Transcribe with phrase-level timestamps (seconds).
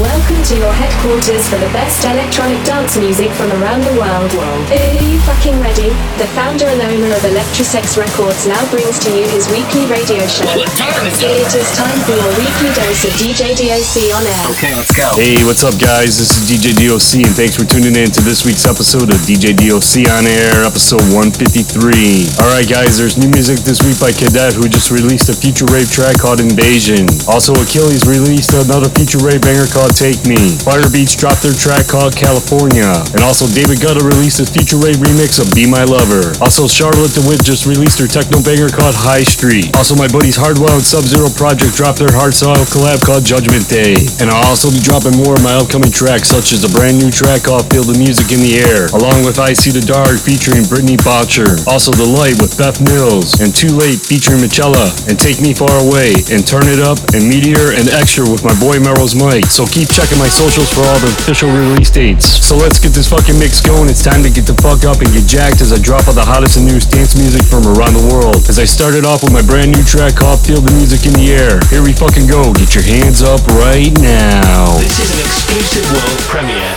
[0.00, 4.32] Welcome to your headquarters for the best electronic dance music from around the world.
[4.72, 5.92] Are you fucking ready?
[6.16, 10.48] The founder and owner of Electrosex Records now brings to you his weekly radio show.
[10.48, 14.44] It is time for your weekly dose of DJ DOC on air.
[14.56, 15.12] Okay, let's go.
[15.12, 16.16] Hey, what's up, guys?
[16.16, 19.52] This is DJ DOC, and thanks for tuning in to this week's episode of DJ
[19.52, 22.32] DOC on Air, episode 153.
[22.40, 25.92] Alright, guys, there's new music this week by Kadett, who just released a future rave
[25.92, 27.04] track called Invasion.
[27.28, 30.54] Also, Achilles released another future rave banger called Take Me.
[30.62, 33.02] Firebeatz dropped their track called California.
[33.16, 36.36] And also, David Guetta released his future rave remix of Be My Lover.
[36.38, 39.72] Also, Charlotte de Witte just released her techno banger called High Street.
[39.74, 43.96] Also, my buddies Hardwell and Sub-Zero Project dropped their hard style collab called Judgment Day.
[44.20, 47.08] And I'll also be dropping more of my upcoming tracks, such as a brand new
[47.08, 50.66] track called Feel the Music in the Air, along with I See the Dark featuring
[50.66, 51.62] Brittney Bouchard.
[51.70, 55.70] Also, The Light with Beth Mills, and Too Late featuring Michaella, and Take Me Far
[55.86, 59.46] Away, and Turn It Up, and Meteor, and Extra with my boy Meryl's Mike.
[59.46, 62.28] So keep checking my socials for all the official release dates.
[62.28, 63.88] So let's get this fucking mix going.
[63.88, 66.20] It's time to get the fuck up and get jacked as I drop all the
[66.20, 68.44] hottest and newest dance music from around the world.
[68.52, 71.32] As I started off with my brand new track called Feel the Music in the
[71.32, 71.56] Air.
[71.72, 72.52] Here we fucking go.
[72.52, 74.76] Get your hands up right now.
[74.76, 76.76] This is an exclusive world premiere.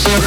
[0.00, 0.24] Feel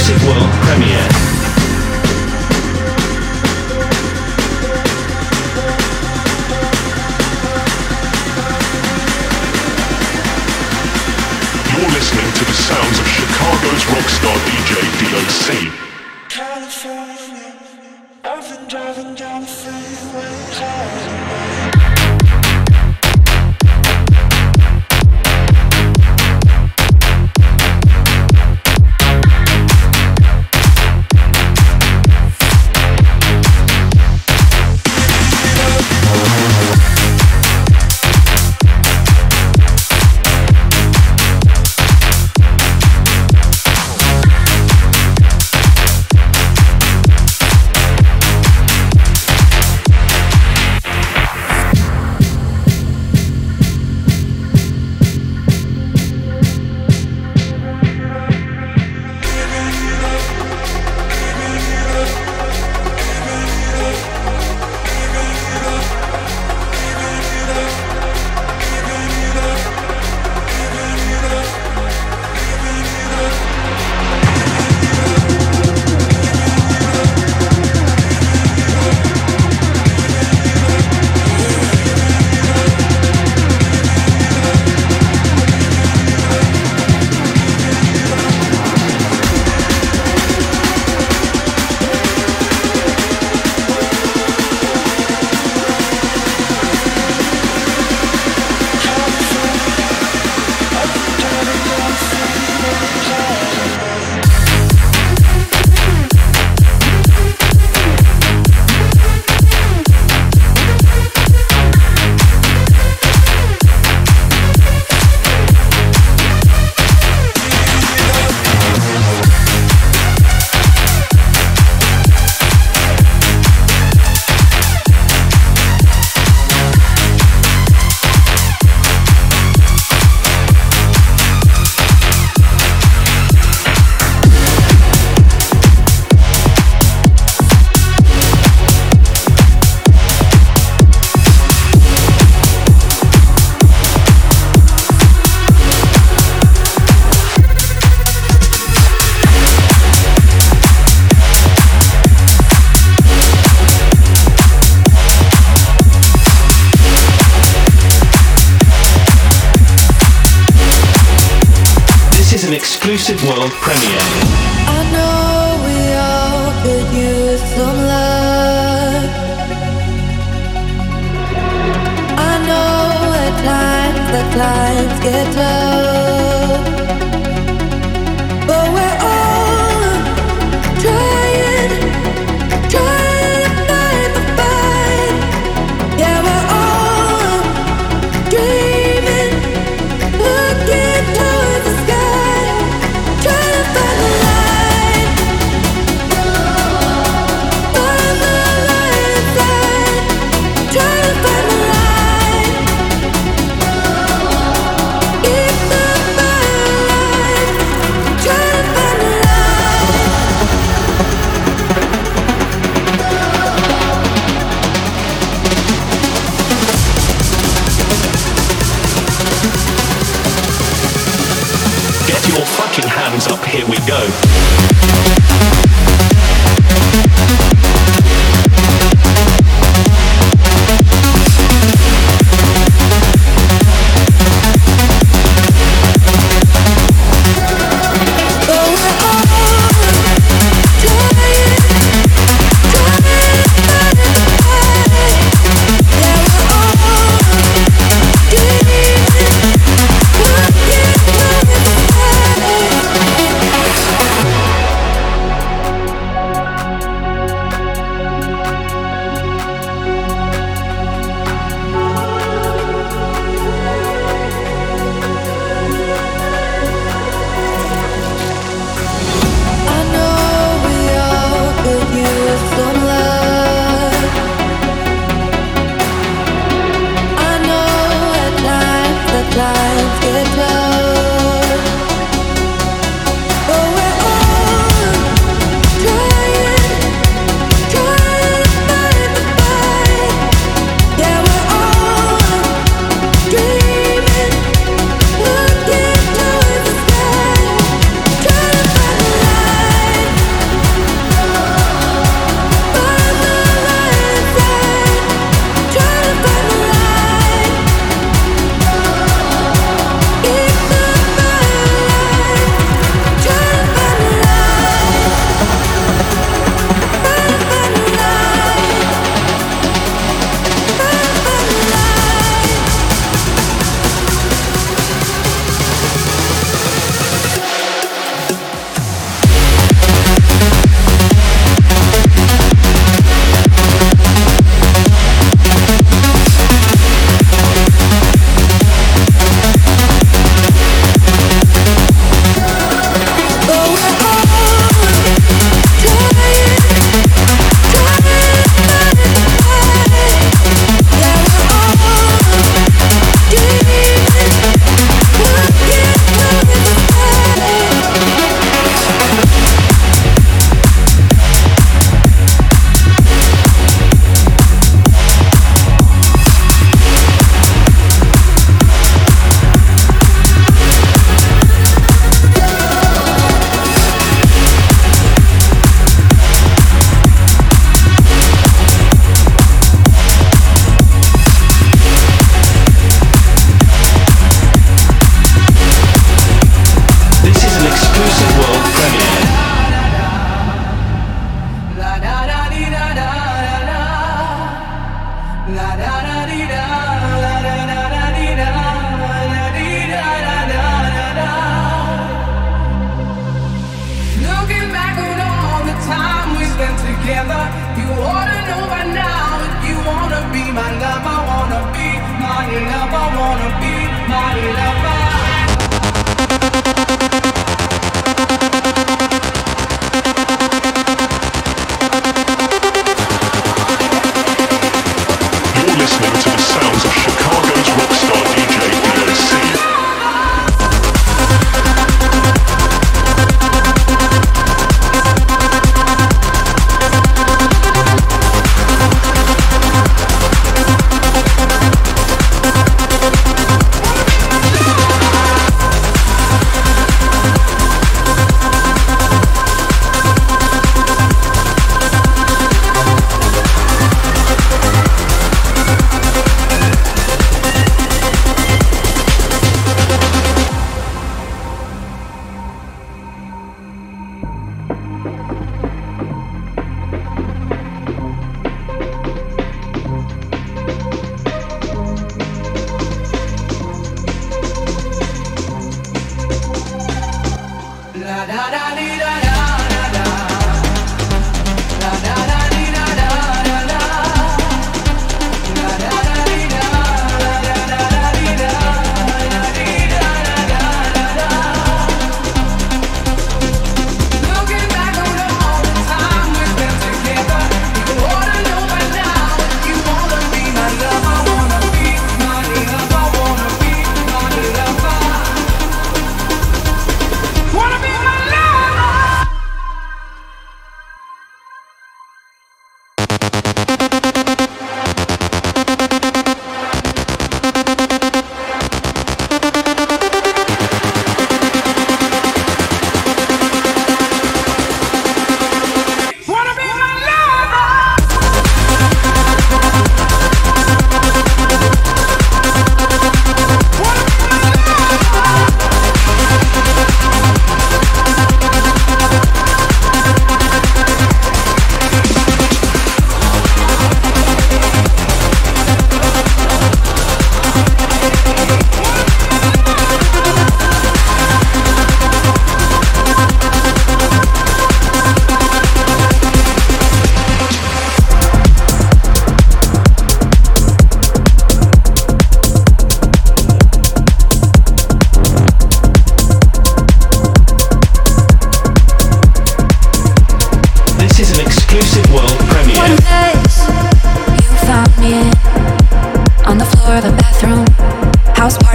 [0.00, 1.29] Music World Premiere.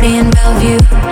[0.05, 1.04] Party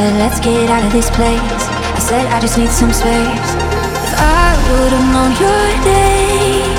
[0.00, 1.62] Said, let's get out of this place.
[1.92, 3.48] I said, I just need some space.
[4.00, 6.72] If I would have known your name.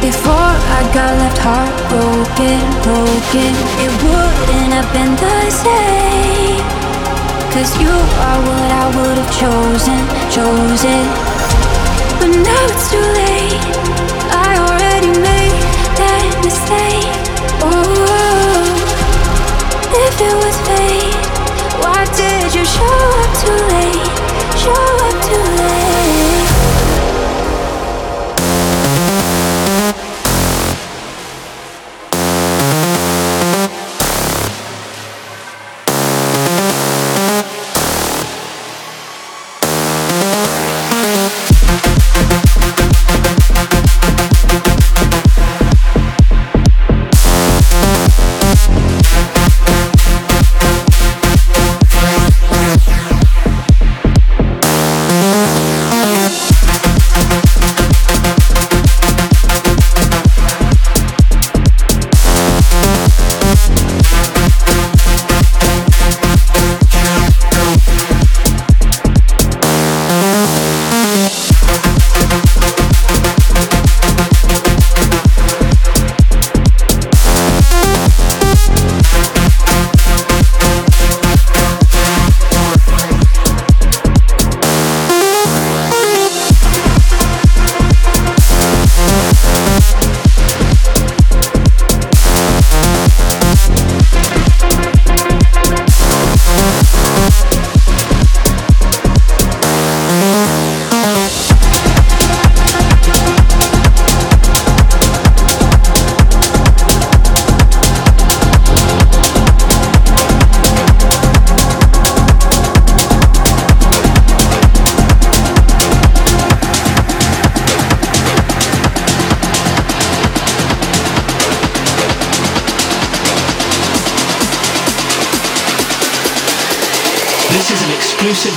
[0.00, 3.52] Before I got left heartbroken, broken,
[3.84, 6.64] it wouldn't have been the same.
[7.52, 10.00] Cause you are what I would have chosen,
[10.32, 11.04] chosen.
[12.16, 13.60] But now it's too late.
[14.32, 15.52] I already made
[16.00, 17.12] that mistake.
[17.60, 18.72] Oh,
[19.92, 21.21] if it was fate,
[22.54, 24.18] you show up too late?
[24.58, 25.91] Show up too late.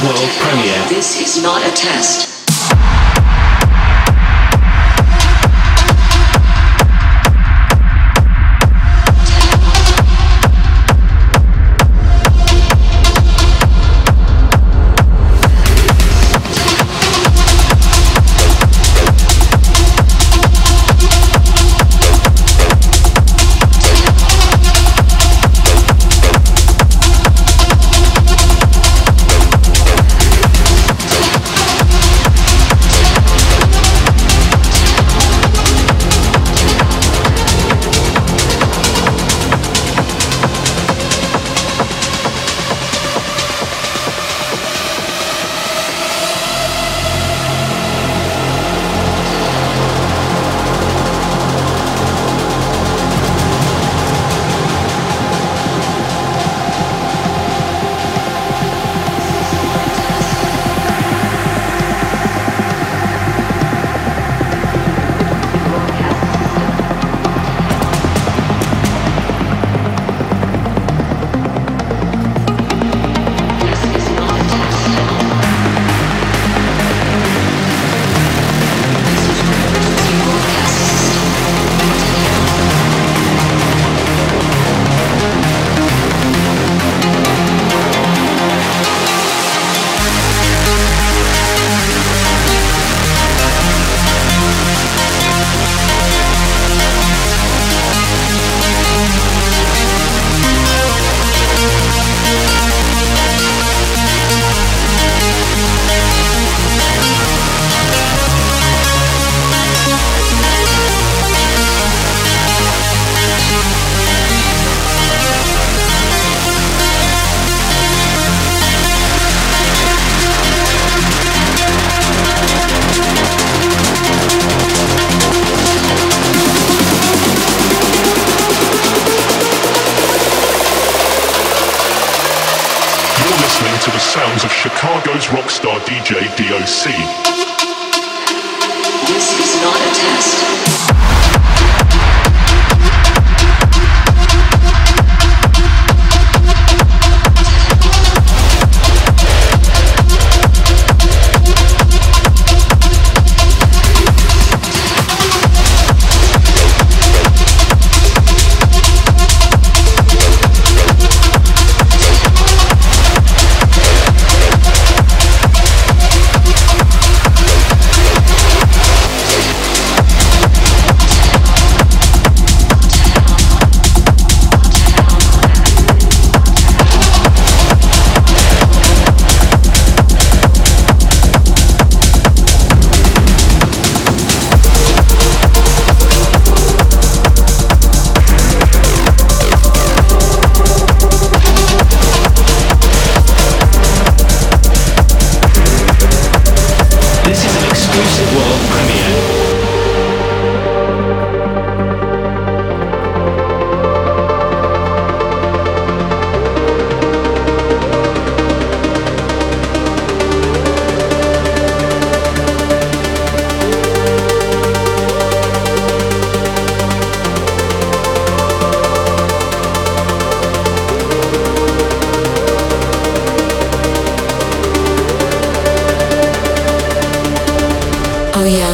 [0.03, 0.83] World premiere.
[0.89, 2.34] This is not a test.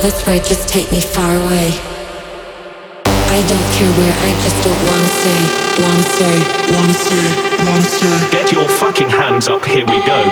[0.01, 1.77] That's right, just take me far away.
[3.05, 5.37] I don't care where, I just don't wanna say,
[5.83, 6.03] wanna
[7.65, 8.31] wanna wanna.
[8.31, 10.31] Get your fucking hands up, here we go.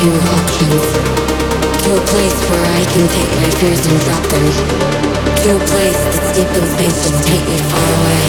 [0.00, 0.12] To a
[2.08, 4.46] place where I can take my fears and drop them
[5.44, 8.24] To a place that's deep in space, and take me far away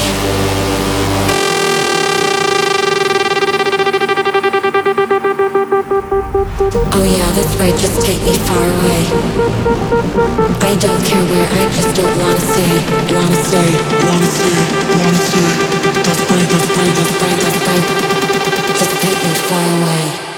[6.91, 7.55] Oh yeah, just
[8.19, 9.07] me far away.
[10.75, 12.83] Don't care where, I just don't wanna stay.
[13.15, 13.69] Wanna stay,
[14.03, 14.59] wanna stay,
[14.99, 15.21] wanna
[17.63, 17.79] stay.
[18.75, 20.30] Just take me far away.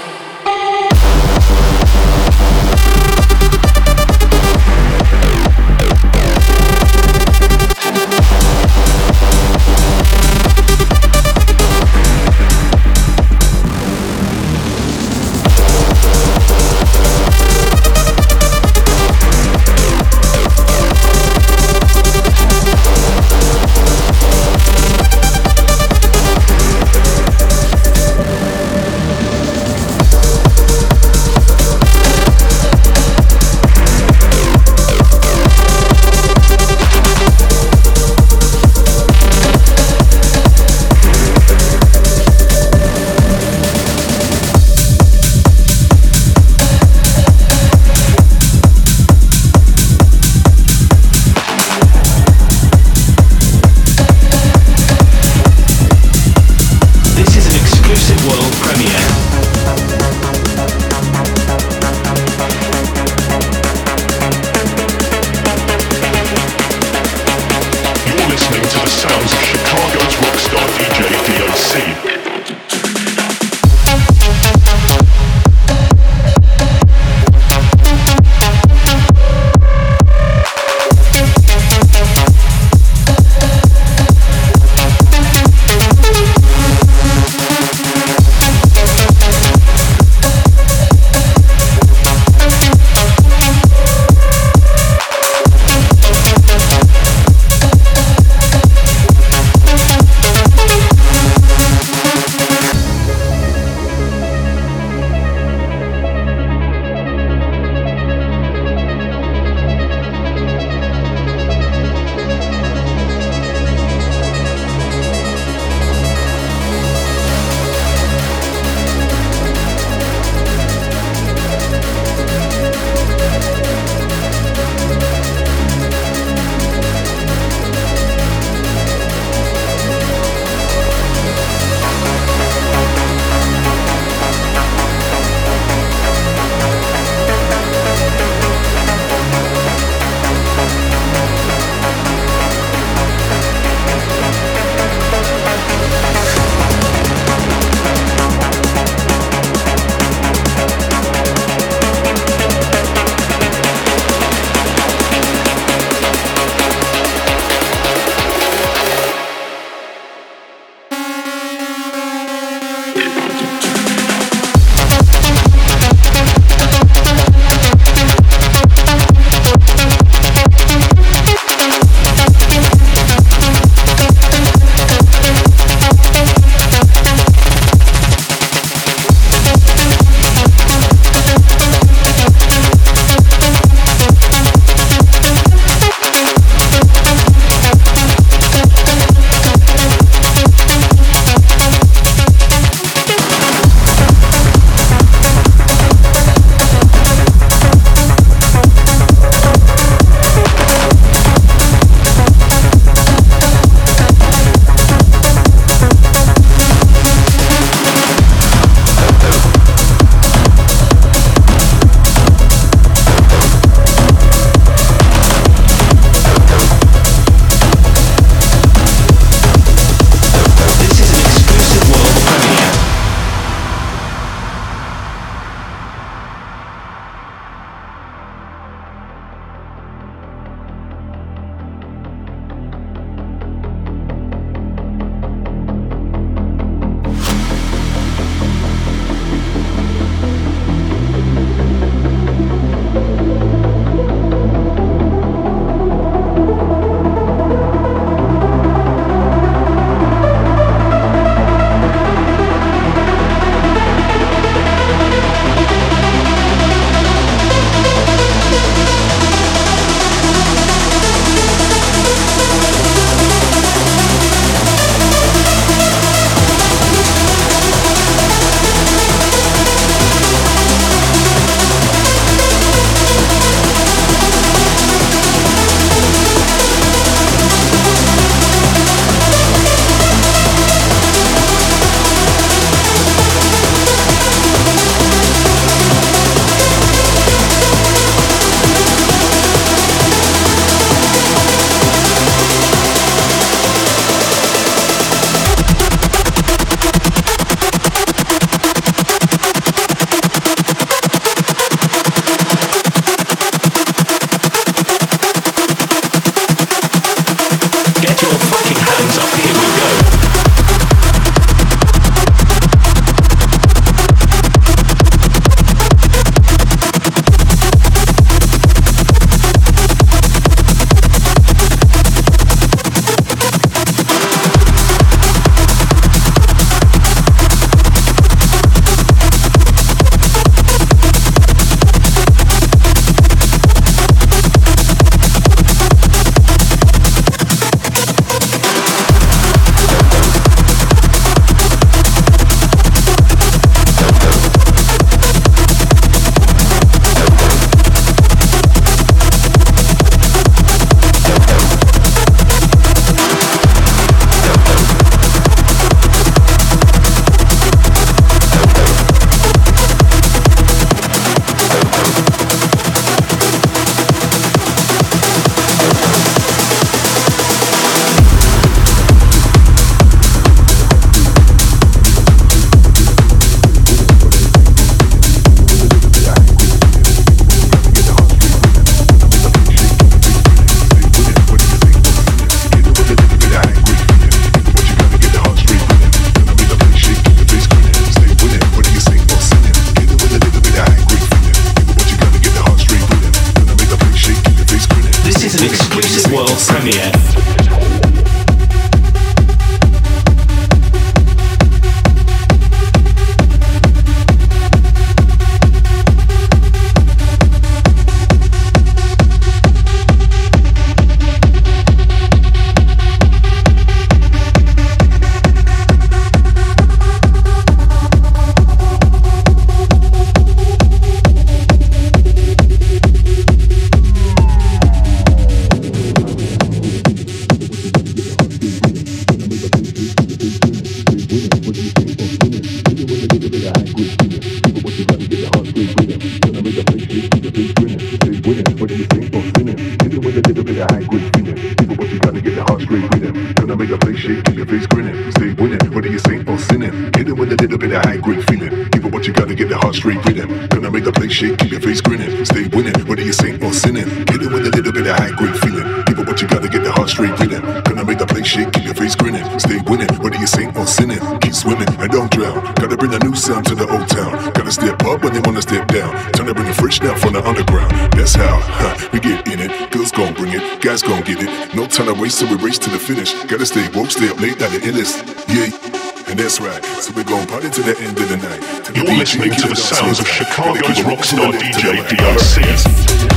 [472.29, 473.33] So we race to the finish.
[473.45, 475.21] Gotta stay woke, stay up late, that the illest.
[475.49, 476.29] Yeah.
[476.29, 476.83] And that's right.
[477.01, 478.95] So we're going party to the end of the night.
[478.95, 483.32] You're listening to the sounds of Chicago's rockstar DJ DOC.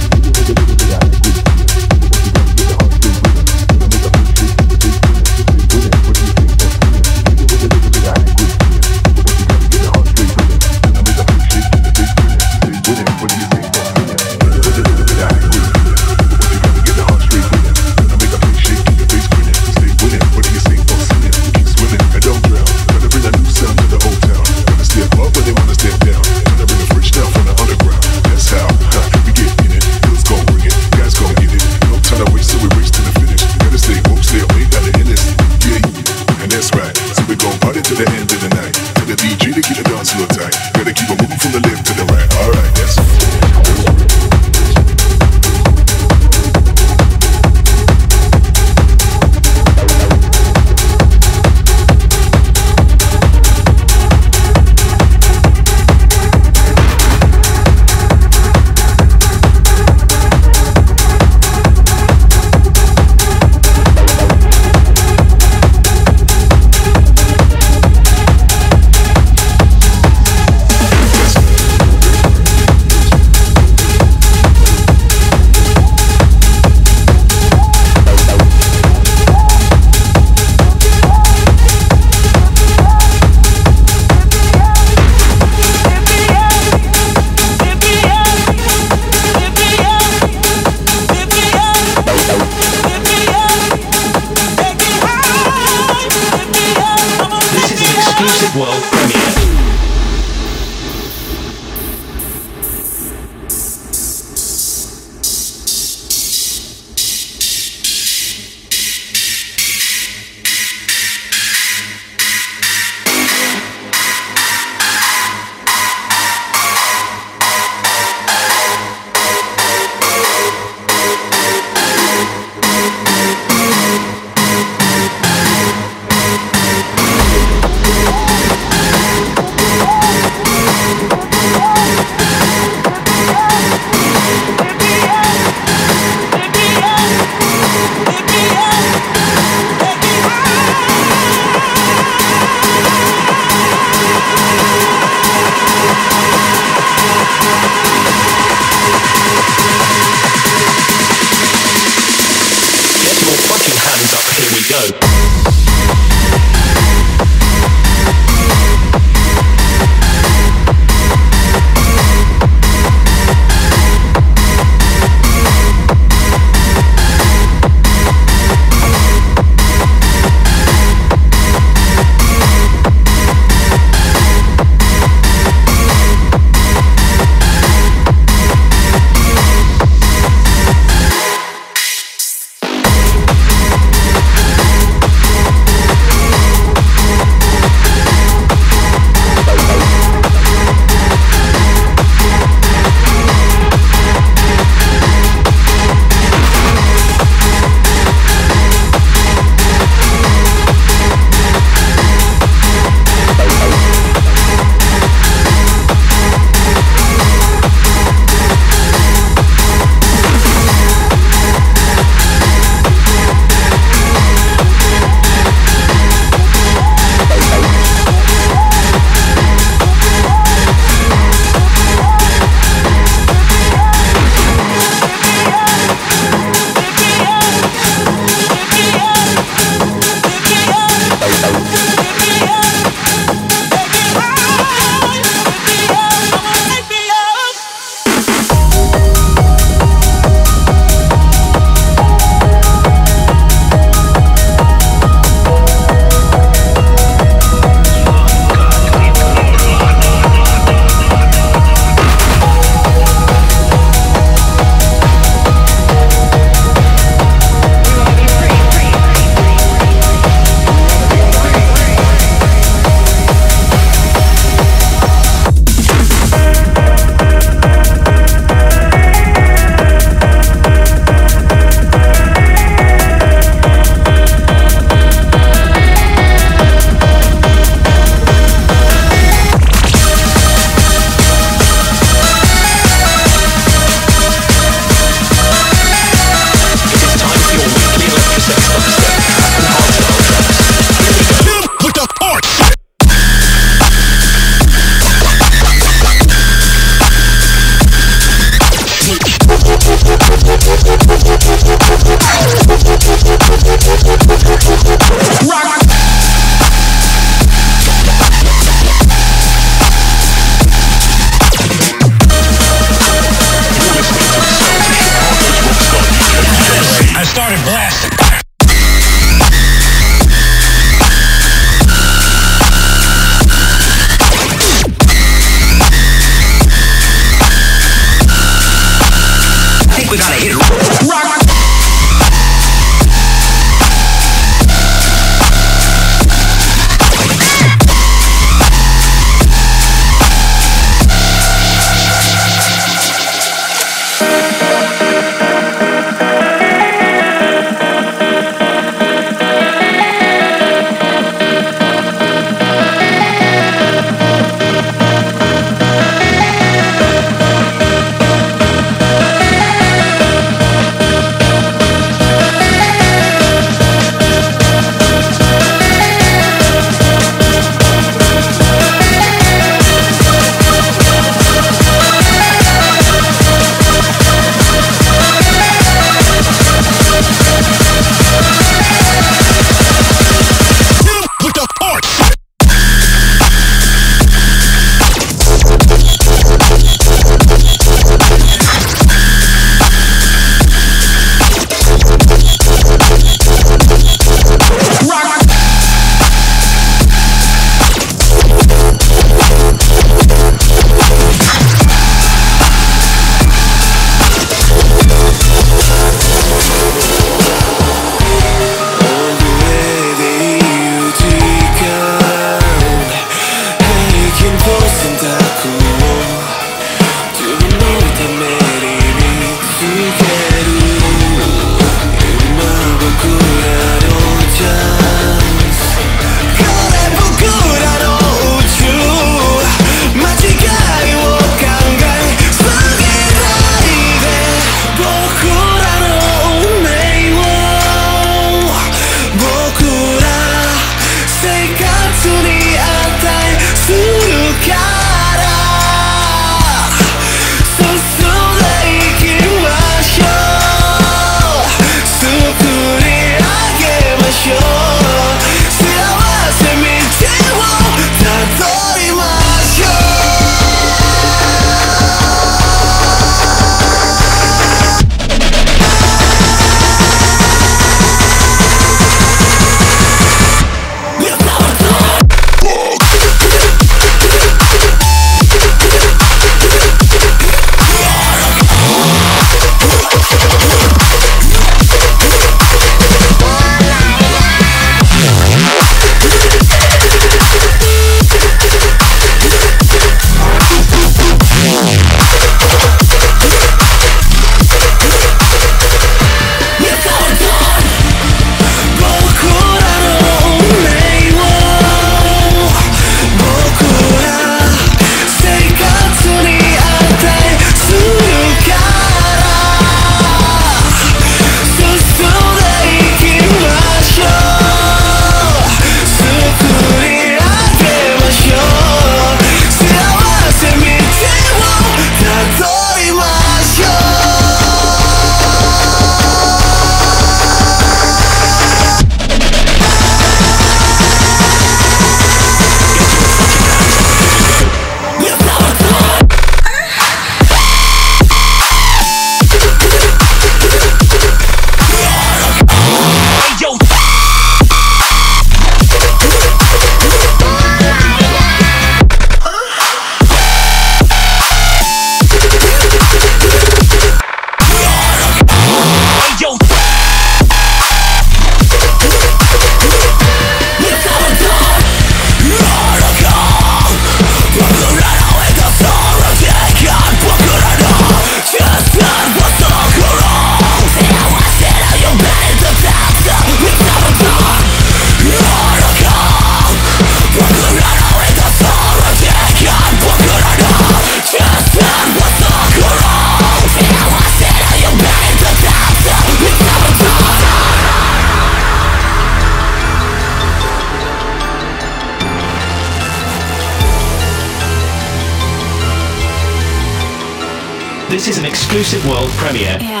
[599.05, 599.77] World premiere.
[599.79, 600.00] Yeah.